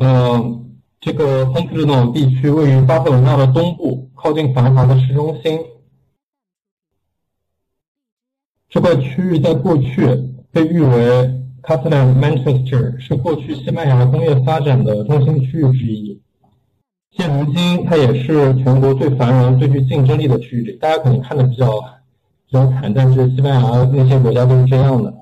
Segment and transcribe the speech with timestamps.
[0.00, 0.60] 呃，
[0.98, 5.60] 这个丰特诺地区位于巴塞罗那的东部，靠近繁华的市中心。
[8.70, 10.06] 这块区域在过去
[10.50, 16.18] 被誉为 Catalan Manchester，是过去西班牙工业发展的中心区域之一。
[17.10, 20.72] 现如今，它也是全国最繁荣、最具竞争力的区域。
[20.76, 21.78] 大家可能看的比较
[22.46, 25.14] 比较惨，但是西班牙那些国家都是这样的。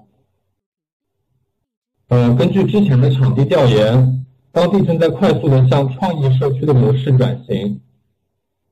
[2.11, 7.81] 呃，根据之前的场地调研，当地正在快速的向创意社区的模式转型，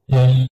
[0.06, 0.48] 也是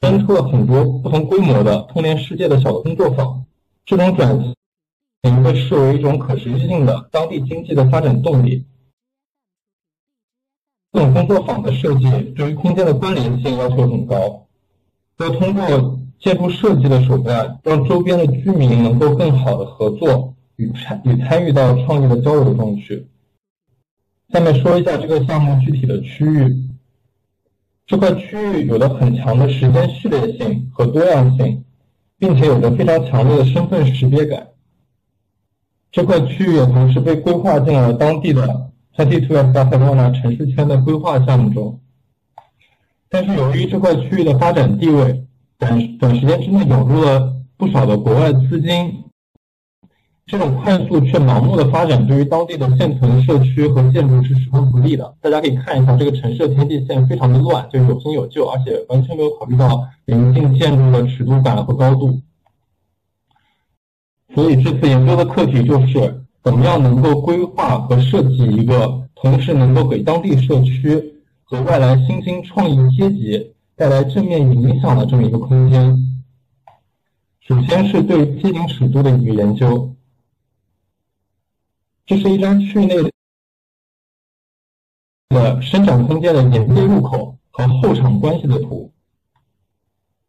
[0.00, 3.44] 生出了很多不同规模的通联世界的小工作坊。
[3.84, 8.64] 这种转型被视为一种可持续性的当地经济的发展动力。
[10.92, 14.46] 这种工作坊的设计对于空间的关联性要求很高，
[15.18, 23.06] 要通过建筑设计的手段，让周边的居民能够更好的合作与参与参与到创意的交流中去。
[24.32, 26.68] 下面说一下这个项目具体的区域。
[27.86, 31.64] 这块区域有着很强的时间序列性和多样性，
[32.18, 34.48] 并且有着非常强烈的身份识别感。
[35.92, 38.64] 这块区域也同时被规划进了当地的。
[38.96, 41.78] Twenty Two S 巴塞罗那城市圈的规划项目中，
[43.10, 45.22] 但是由于这块区域的发展地位，
[45.58, 49.04] 短短时间之内涌入了不少的国外资金，
[50.26, 55.14] 这种快速却盲目的发展对于当地的现存社区和建筑是十分不利的。
[55.20, 62.20] 大家可以看一下这个城市的天际线非常的乱，就有新有旧，而且完全没有考虑到邻近建筑的尺度感和高度。
[64.34, 66.22] 所以这次研究的课题就是。
[66.46, 75.96] 怎么样能够规划和设计一个同时能够给当地社区和外来新兴创意阶级带来正面影响的这么一个空间？
[77.40, 79.95] 首先是对街景尺度的一个研究。
[82.06, 83.02] 这是一张区域内
[85.28, 88.92] 的生长空间的连接入口和后场关系的图。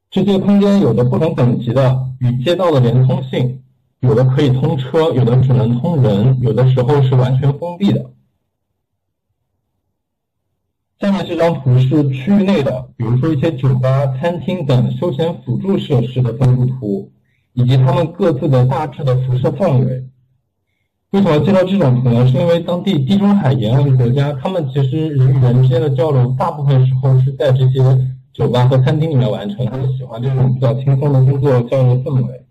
[0.10, 3.64] 这些空间有着不同等级的与街道的连通性。
[4.00, 8.12] 有的可以通车，有的只能通人，有的时候是完全封闭的。
[11.00, 17.12] 下面这张图是区域内的，比如说一些酒吧、餐厅等休闲辅助设施的分布图，
[17.54, 20.08] 以及它们各自的大致的辐射范围。
[21.12, 22.28] 为什么介绍这种图呢？
[22.28, 27.80] 是因为当地地中海沿岸的国家，他们其实人与人之间的交流，大部分时候是在这些
[28.34, 32.46] 酒吧和餐厅里面完成，他们喜欢这种比较轻松的工作交流氛围。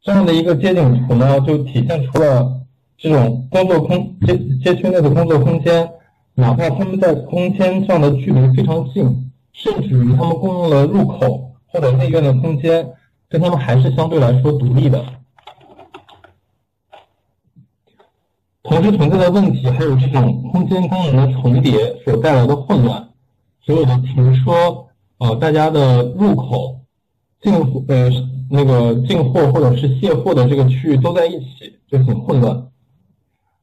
[0.00, 2.62] 这样的一个街景图呢，就体现出了
[2.96, 5.86] 这种工作空街街区内的工作空间，
[6.34, 12.88] 哪怕他们在空间上的距离非常近，甚至于他们共用了入口或者内院的空间，
[13.28, 15.04] 跟他们还是相对来说独立的。
[18.70, 21.72] 同时存在的问题还有这种空间功能的重叠
[22.04, 23.08] 所带来的混乱，
[23.66, 24.52] 所有的停车，
[25.18, 26.76] 呃，大家的入口
[27.42, 27.52] 进
[27.88, 28.08] 呃。
[28.52, 32.66] 那个进货或者是卸货的这个区域都在一起，就很混乱。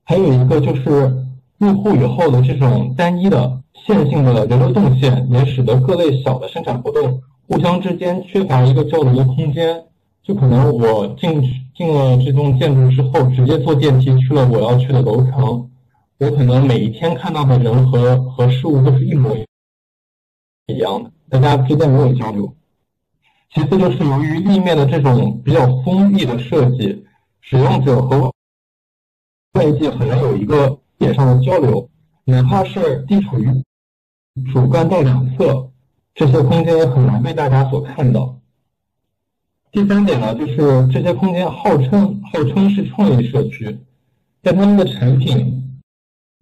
[0.05, 1.25] 还有一个就是
[1.57, 9.83] 入户以后的这种单一的线性的人流动线，也使得各类小的生产活动互相之间缺乏一个交流的空间。
[10.23, 15.69] 就可能我进去进了这栋建筑之后，直接坐电梯去了我要去的楼层，
[16.17, 19.37] 我可能每一天看到的人和和事物都是一模
[20.65, 22.51] 一样的，大家之间没有交流。
[23.53, 27.05] 其次就是由于立面的这种比较封闭的设计，
[27.41, 28.33] 使用者和
[29.53, 31.87] 外界很难有一个点上的交流，
[32.25, 33.63] 哪怕是地处于
[34.51, 35.69] 主干道两侧，
[36.15, 38.39] 这些空间也很难被大家所看到。
[39.71, 43.77] 第三点呢，就是这些空间号称号称是创意社区，
[44.41, 45.79] 但他们的产品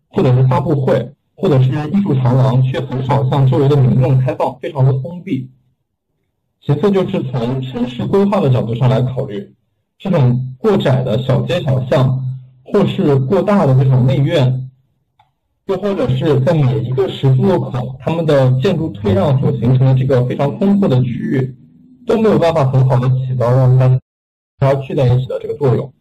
[0.10, 5.50] 或者是发布会或者是艺术长廊，却很少向周围的民众开放，非常的封闭。
[6.62, 9.54] 其次就是从城市规划的角度上来考虑，
[9.98, 12.24] 这种过窄的小街小巷，
[12.64, 14.70] 或是过大的这种内院，
[15.66, 21.56] 又或者是在每一个十字路口，他们的建筑退让所形成的这个非常丰富的区域，
[22.06, 24.00] 都没有办法很好的起到让大
[24.60, 25.94] 家聚在一起的这个作用。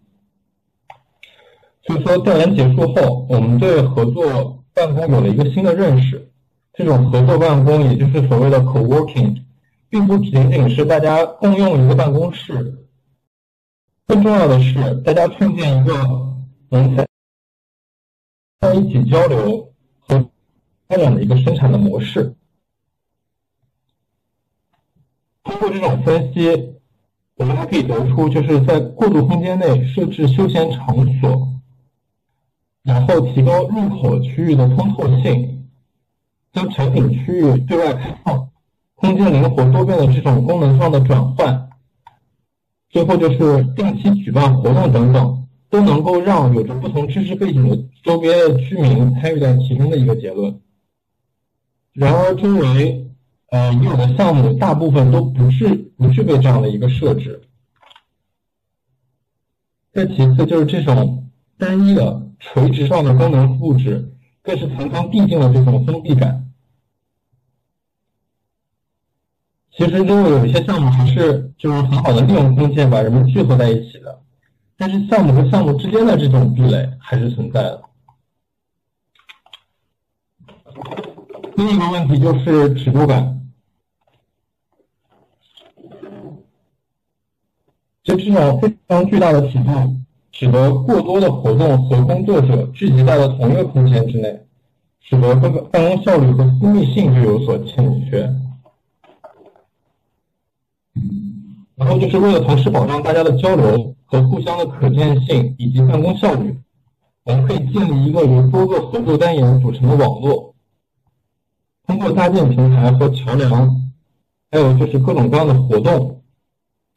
[1.83, 6.31] 所以说，调研结束后，我们对合作办公有了一个新的认识，
[6.73, 9.43] 这种合作办公，也就是所谓的 co-working。
[9.91, 12.79] 并不仅仅是大家共用一个办公室，
[14.09, 15.95] 更重要的是大家创建一个
[16.71, 17.07] 能在
[18.59, 20.29] 在一起交流和
[20.89, 22.35] 发展的一个生产的模式。
[25.55, 26.75] 通过这种分析，
[27.37, 31.49] 我们还可以得出，就是在过渡空间内设置休闲场所，
[32.83, 35.69] 然后提高入口区域的通透性，
[36.53, 38.49] 将产品区域对外开放，
[38.97, 41.71] 空间灵活多变的这种功能上的转换，
[42.91, 50.61] 最后就是定期举办活动等等，都能够让有着不同知识背景的周边的居民参与在其中的一个结论。
[51.93, 53.04] 然而，周围
[53.51, 57.43] 呃已有的项目大部分都不是不具备这样的一个设置。
[59.93, 64.13] 再其次就是这种单一的垂直上的功能布置，
[64.43, 66.51] 更是层层递进的这种封闭感。
[69.77, 74.21] 其实，如果有一些项目还是就是很好的利用空间把人们聚合在一起的，
[74.77, 77.83] 但是项目和项目之间的这种壁垒还是存在的。
[81.57, 83.41] 另一个问题就是尺度感。
[88.03, 94.47] 就这种非常巨大的体量，使得过多的活动和工作者聚集在了同一个空间之内，
[95.01, 98.31] 使得这个办公效率和私密性就有所欠缺。
[101.77, 106.57] 然后就是为了同时保障大家的交流和互相的可见性以及办公效率，
[107.25, 110.54] 我们可以建立一个由多个合作单元组成的网络，
[111.87, 113.91] 通过搭建平台和桥梁，
[114.51, 116.13] 还有就是各种各样的活动。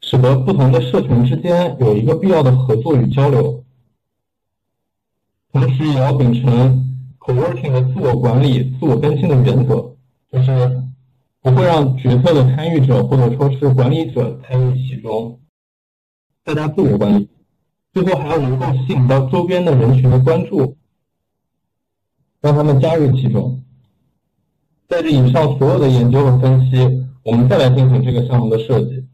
[0.00, 3.64] 使得不同的社群之间有一个必要的合作与交流，
[5.50, 9.96] 同时也要秉承 co-working 的自我管理、自我更新的原则，
[10.30, 10.84] 就是
[11.42, 15.40] 不会让决策的参与者或者说是管理者参与其中，
[16.44, 17.28] 大家自我管理，
[17.92, 20.76] 最后还要能够吸引到周边的人群的关注，
[22.40, 23.64] 让他们加入其中。
[24.88, 29.06] 带着以上所有的研究和分析，我们再来进行这个项目的设计。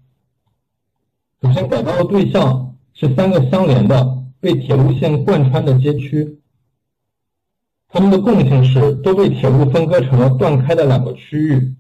[1.42, 6.38] 首先，改造的对象是三个相连的被铁路线贯穿的街区，
[7.88, 11.74] 它们的共性是都被铁路分割成了断开的两个区域。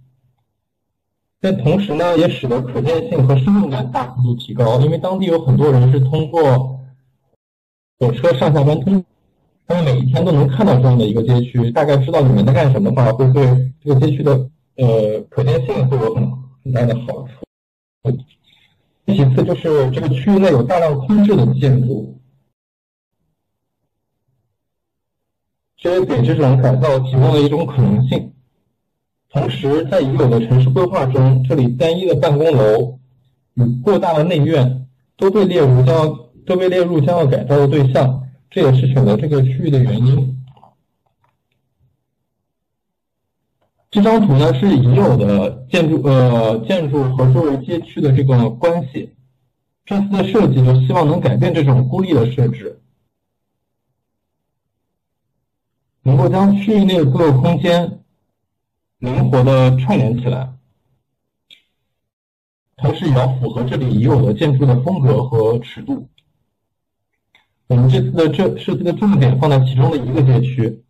[1.40, 6.80] 但同时呢，也使得可见性和生动感大幅度提高，因为当地有很多人是通过
[8.00, 9.04] 火车上下班通，
[9.66, 14.32] 他们每一天都能看到这样的一个街区，大概知道里面在干什么的话，会对这个街区的
[14.76, 16.30] 呃可见性会有很
[16.62, 18.18] 很大的好处。
[19.06, 22.18] 其次就是这个区域内有大量空置的建筑，
[25.76, 28.32] 这也给这种改造提供了一种可能性。
[29.30, 32.98] 同时，在已有的城市规划中，这里单一的办公楼
[33.54, 38.23] 与过大的内院都被列入将要都被列入将要改造的对象，
[38.54, 40.46] 这也是选择这个区域的原因。
[43.90, 49.12] 这张图呢是已有的建筑呃建筑和周围街区的这个关系，
[49.84, 52.80] 这次的设计就希望能改变这种孤立的设置，
[56.02, 58.04] 能够将区域内的各个空间
[58.98, 60.54] 灵活的串联起来，
[62.76, 66.08] 同时也要符合这里已有的建筑的风格和尺度。
[67.66, 70.84] 我们这次的这设计的重点放在其中的一个街区。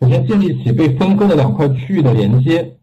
[0.00, 2.78] 首先建立起被分割的两块区域的连接，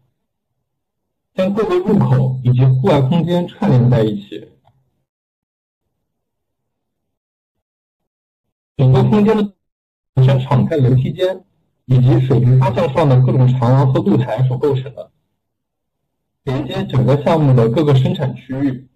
[1.34, 4.48] 将各个入口以及户外空间串联在一起。
[8.76, 9.52] 整个空间的
[10.24, 11.44] 全敞开楼梯间
[11.84, 15.12] 以及水平方向上的各种长廊和露台所构成的，
[16.42, 18.88] 连接整个项目的各个生产区域。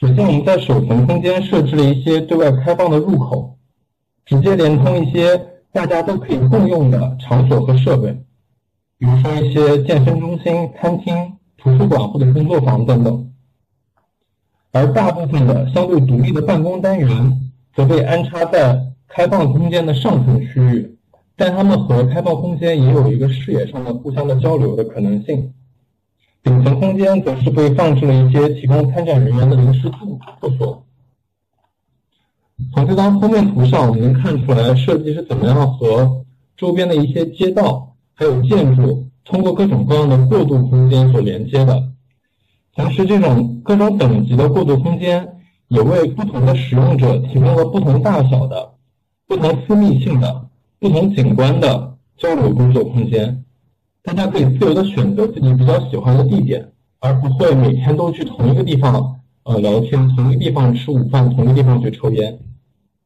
[0.00, 3.58] 首先，我们在首层空间设置了一些对外开放的入口，
[4.24, 5.40] 直接连通一些。
[5.70, 8.10] 大家都可以共用的场所和设备，
[8.96, 13.32] 比如说一些健身中心、餐厅、图书馆或者工作房等等。
[14.72, 20.96] 而大部分的相对独立的办公单元，则被安插在开放空间的上层区域，
[21.36, 25.52] 但它们和开放空间也有一个视野上的互相的交流的可能性。
[26.42, 30.84] 顶层空间则是被放置了一些提供参展人员的临时住住所。
[32.74, 36.24] 从这张封面图上，我们能看出来设计是怎么样和
[36.56, 41.90] 周边的一些街道还有建筑通过各种各样的过渡空间所连接的。
[42.74, 45.36] 同时，这种各种等级的过渡空间
[45.68, 48.74] 也为不同的使用者提供了不同大小的、
[49.26, 53.44] 不同私密性的、不同景观的交流工作空间。
[54.08, 62.38] 大家可以自由的选择自己比较喜欢的地点，而不会每天都去同一个地方呃聊天，同一个地方吃午饭，同一个地方去抽烟。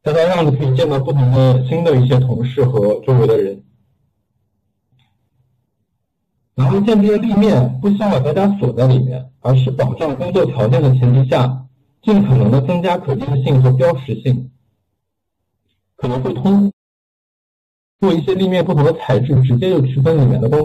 [0.04, 3.64] 在这样子可以见到不同的新的一些同事和周围的人，
[6.54, 11.66] 然后建立立面不希望把大家锁在里面，而是保障工作条件的前提下，
[12.00, 14.52] 尽可能的增加可见性和标识性。
[15.96, 16.70] 可能会通
[17.98, 20.64] 过一些立面不同的材质，直接就区分里面的工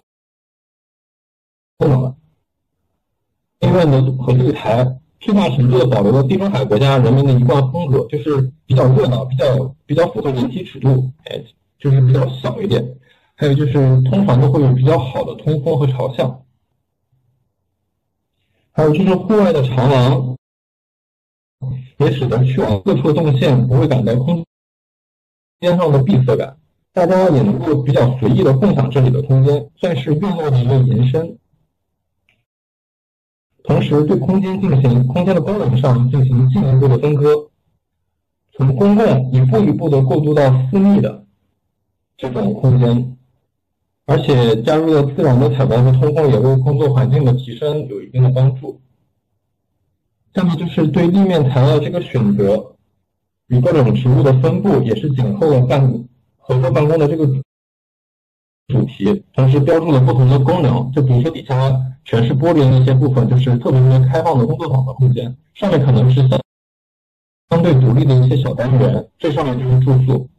[1.77, 2.15] 功能了。
[3.59, 11.43] 立面的和绿台最大程度的保留了地中海国家人民的一贯风格，就是比较热闹，比较比较符合人体尺度，哎，
[11.79, 12.97] 就是比较小一点。
[13.35, 16.43] 还有就是通常都会有比较好的通风和朝向。
[18.71, 20.35] 还有就是户外的长廊，
[21.97, 24.43] 也使得去往各处的动线不会感到空
[25.59, 26.57] 间上的闭塞感，
[26.93, 31.37] 大家也能够比较随意的共享这里的空间，算是院落的一个延伸。
[33.67, 37.49] 同时，对空间进行空间的功能上进行进一步的分割，
[38.53, 41.25] 从公共一步一步的过渡到私密的
[42.17, 43.17] 这种空间。
[44.05, 48.79] 而且加入了自然的采光和通风，也为工作环境的提升有一定的帮助。
[50.33, 52.77] 下面就是对立面材料这个选择
[53.47, 56.05] 与各种植物的分布，也是紧扣了办
[56.37, 57.41] 合作办公的这个主
[58.67, 60.91] 主题，同时标注了不同的功能。
[60.91, 61.55] 就比如说底下
[62.03, 66.39] 全是玻璃的那些部分，就是特别特别开放的工作坊的空间；上面可能是相
[67.49, 70.29] 相对独立的一些小单元，这上面就是住宿。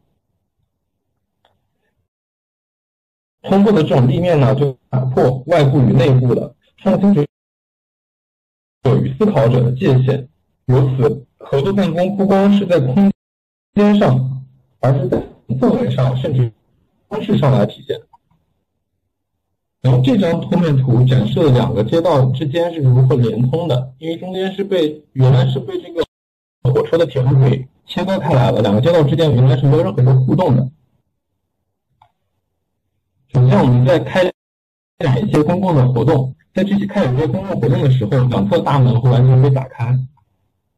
[3.41, 7.25] 通过的这种立面呢，就打破外部与内部的创新者
[9.01, 10.27] 与思考者的界限。
[10.65, 13.11] 由此，合作办公不光是在空
[13.73, 14.43] 间上，
[14.81, 15.17] 而是在
[15.59, 16.51] 氛围上，甚至
[17.07, 17.99] 方式上来体现。
[19.81, 26.03] 然后这张剖面图展示了两个街道之间是如何连通的，因为中间是被原来是被这个
[26.63, 30.69] 火车的铁路给切割开来了，两个街道之间原来是没有任何的互动的。
[33.33, 34.23] 首先，我们在开
[34.99, 39.97] 展一些公共的活动，在这些开展一些公共活动的时候，两侧大门会完全被打开，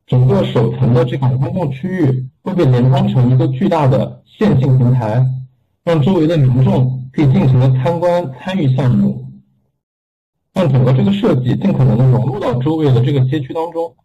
[0.05, 5.25] 整个首层的这种公共区域会被连通成一个巨大的线性平台，
[5.83, 9.25] 让周围的民众可以尽情的参观参与项目，
[10.53, 13.95] 让整个这个设计尽可能的融入到周围的这个街区当中，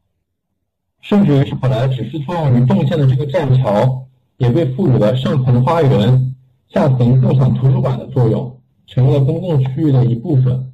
[1.00, 4.06] 甚至于是本来只是作用于动线的这个栈桥，
[4.38, 6.34] 也被赋予了上层花园。
[6.68, 10.72] 下层共享图书馆的作用，成为了公共区域的一部分。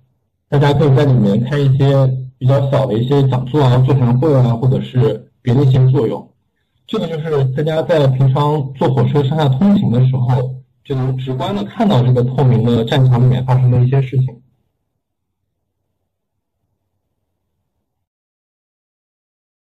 [0.49, 2.07] 大家可以在里面开一些
[2.39, 6.27] 比较小的一些讲座啊、座谈会啊，或者是别的一些作用。
[6.87, 14.43] 这个就是大家在平常坐火车上下通勤的时候，就能直观的看到这个透明的战场里面发生的一些事情。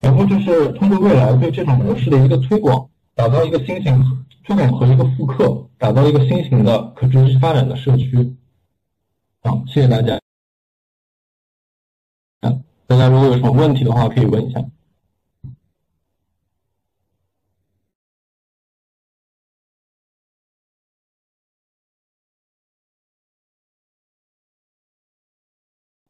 [0.00, 4.24] 然后就是通过未来对这种模式的一个推广，打造一个新型。
[4.44, 8.34] 推广和一个复刻，打造一个新型的可持续发展的社区。
[9.42, 10.18] 好，谢谢大家。
[12.86, 14.64] 大家如果有什么问题的话，可以问一下。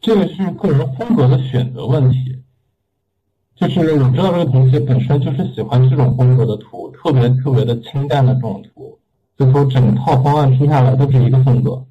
[0.00, 2.38] 这个是个人风格的选择问题，
[3.56, 8.98] 就是我知道这个同学本身就是喜欢这种风格的图，特别特别的清淡的这种图，
[9.36, 11.84] 所以说整套方案出下来都是一个风格。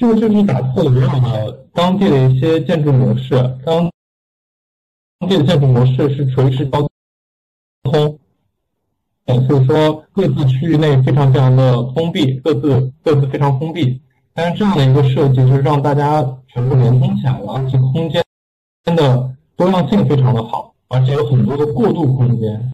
[0.00, 3.34] 这个就是打破了原有的当地的一些建筑模式，
[3.66, 3.90] 当
[5.18, 6.88] 当地的建筑模式是垂直交
[7.82, 8.18] 通，
[9.46, 14.00] 所以说各自区域内非常非常的封闭，各自各自非常封闭。
[14.32, 18.24] 但是这样的一个设计，就是让大家全部连通起来了，而且空间
[18.96, 22.72] 的多样性非常的好，而且有很多的过渡空间。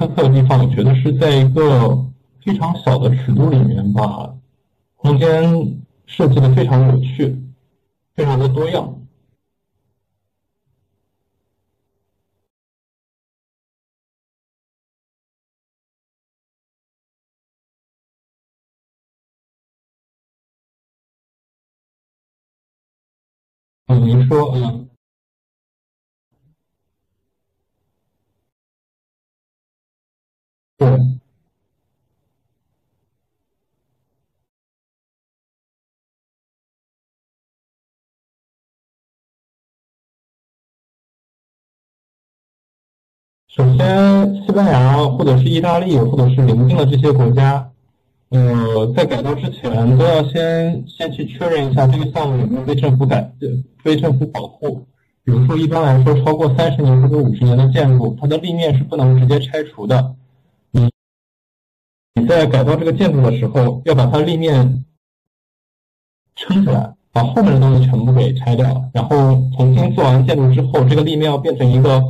[0.00, 2.06] 最有特的地方，我觉得是在一个
[2.42, 4.34] 非常小的尺度里面，把
[4.96, 7.36] 空间设计的非常有趣，
[8.14, 8.96] 非常的多样。
[23.86, 24.89] 您说，嗯。
[30.80, 30.88] 对，
[43.48, 47.70] 首先，西班牙或者是意大利或者是邻近的这些国家，
[48.30, 53.30] 呃，在改造之前都要先先去确认一下这个项目有没有被政府改
[53.84, 54.86] 被政府保护。
[55.24, 60.16] 比如说，一般来说，超过三十年或者五十年的建筑，它的立面是不能直接拆除的。
[62.20, 64.84] 你在改造这个建筑的时候，要把它立面
[66.36, 72.04] 撑起来，把后面的东西全部给拆掉，然后重新做完建筑之后，这个立面要变成一个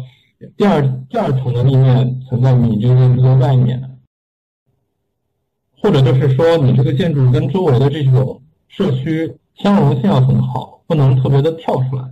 [0.57, 3.99] 第二第二层的立面存在于你这个建筑外面，
[5.81, 12.05] 或者就是说，你这个建筑跟周围的这种社区相容性要很好，不能特别的跳出来。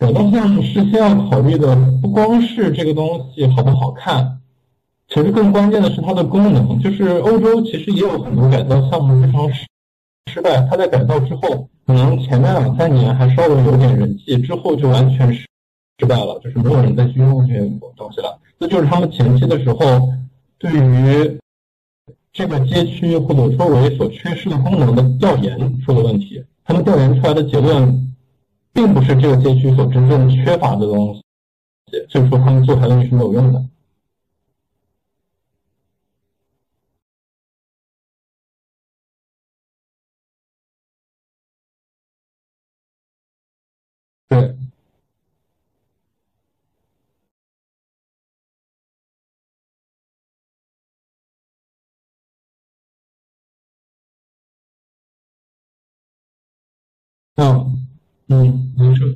[0.00, 4.40] 改造项目事先要考虑的不光是这个东西好不好看，
[5.08, 6.80] 其实更关键的是它的功能。
[6.80, 9.66] 就是欧洲其实也有很多改造项目非常失
[10.32, 15.46] 失败，它在改造之后，可能前面两三年还稍微有点人气，之后就完全失
[15.98, 17.60] 失败了，就是没有人再去用这些
[17.94, 18.38] 东西了。
[18.58, 20.08] 这就是他们前期的时候
[20.58, 21.38] 对于
[22.32, 26.42] 这个街区或者周围所缺失的功能的调研出的问题。
[26.64, 28.06] 他们调研出来的结论。
[28.72, 31.22] 并不是这个街区所真正缺乏的东西，
[32.08, 33.64] 所以说他们做出来东西是没有用的。
[44.28, 44.56] 对，
[57.36, 57.86] 嗯。
[58.32, 59.08] 嗯，您说。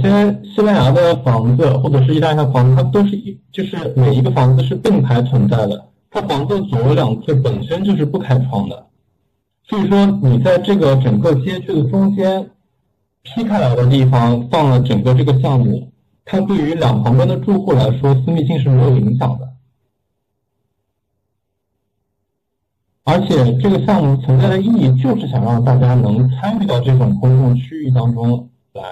[0.00, 5.88] 首先，西班牙的房子或者是意大利的房子，它都是一，就是每一个房子是并排存在的。
[6.10, 8.86] 它房子左右两侧本身就是不开窗的，
[9.62, 12.48] 所以说你在这个整个街区的中间
[13.22, 15.92] 劈开来的地方放了整个这个项目，
[16.24, 19.50] 它对于两旁边的住户来说，私密性是没有影响的。
[23.04, 28.82] 而且这个项目存在的意义就是想让大家能参与到这种公共区域当中来。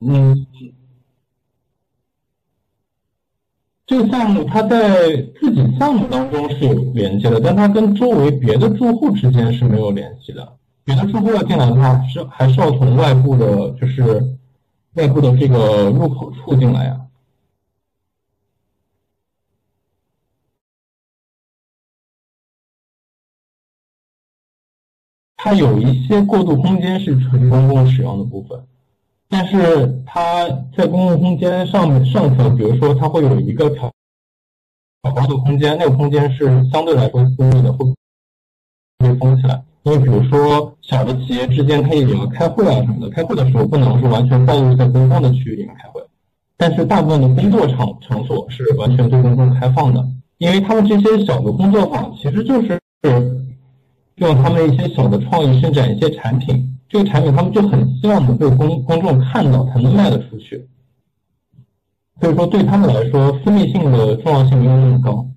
[0.00, 0.46] 嗯。
[3.86, 10.58] 这个项目它在自己项目当中是有连接的，但它跟周围别的住户之间是没有联系的。
[10.82, 14.36] 别的住户要进来的话，是还是要从外部的，就是
[14.94, 17.00] 外部的这个入口处进来呀。
[25.36, 28.66] 它有一些过渡空间是纯公共使用的部分。
[29.28, 33.90] 但是它在公共空间上面上层，比如说它会有一个挑
[35.02, 37.84] 挑高的空间，那个空间是相对来说私密的，会
[38.98, 39.62] 被封起来。
[39.82, 46.02] 因为比如说小的企业之间，它也要开会啊什么的，开会的时候不能是完全暴露在公共的区域里面开会。
[46.56, 50.04] 但是大部分的工作场场所是完全对公众开放的，
[50.38, 52.80] 因为他们这些小的工作坊其实就是
[54.16, 60.68] 用他们一些小的创意生产一些产品，这个产品他们就很希望能被公公众看到，才能卖得出去。
[62.20, 65.28] 所以说对他们来说，私密性的重要性没有那么高。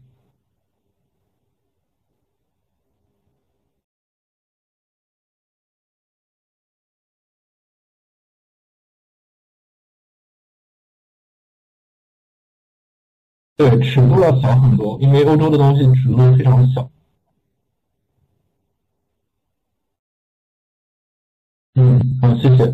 [13.58, 16.90] 对，尺度要小很多，因为欧洲的东西尺度非常小。
[21.80, 22.65] 嗯，好，谢谢。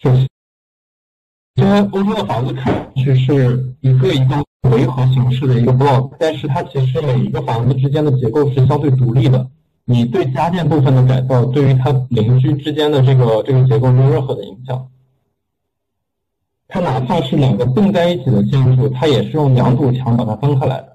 [0.00, 0.28] 首先，
[1.80, 9.46] 欧洲的房子看上去是一个一个围合形式的一个 block，但是它其实每一个房子之间的结构是相对独立的。
[9.84, 14.86] 你对家电部分的改造，对于它邻居之间的这个这个结构没有任何的影响。
[16.68, 20.91] 它哪怕是两个并在一起的建筑，它也是用两堵墙把它分开来的。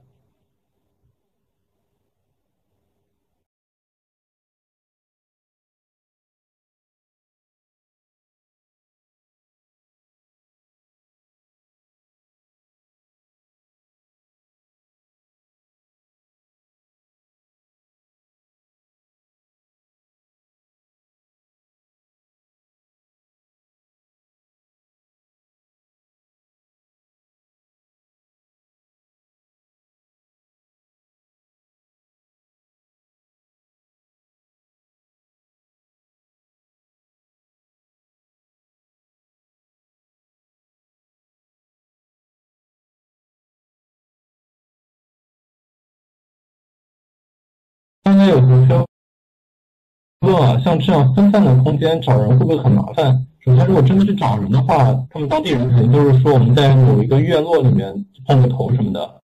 [48.27, 48.85] 刚才有同学
[50.19, 53.25] 问啊，像这样分散的空间找人会不会很麻烦？
[53.39, 59.21] 首先，如果真的是找人的话，他们当地人肯定就是说我们在某一个院落里面碰个头什么的，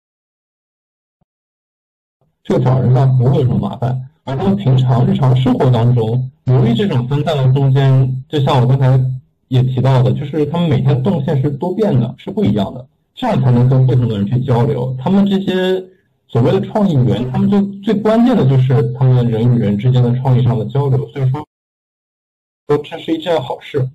[2.44, 4.08] 这个找人上不会有什么麻烦。
[4.22, 9.00] 而他们平常日常生活当中，由于这种分散的空间，就像我刚才
[9.48, 12.86] 也提到的，就是他们每天动线是多变的，是不一样的，
[13.16, 14.96] 这样才能跟不同的人去交流。
[14.96, 15.84] 他们这些。
[16.32, 21.46] 所谓的创意源，他们最最关键的就是他们人与人之间的创意上的交流，所以说，
[22.66, 23.86] 说这是一件好事。